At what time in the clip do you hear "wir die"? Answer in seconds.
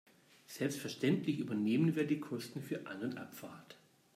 1.95-2.19